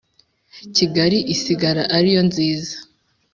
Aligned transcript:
Kigali 0.75 1.17
isigara 1.33 1.83
ari 1.97 2.09
yo 2.15 2.21
nziza 2.27 2.75